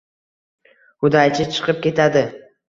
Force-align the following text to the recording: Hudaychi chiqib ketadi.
Hudaychi 1.03 1.47
chiqib 1.59 1.85
ketadi. 1.85 2.27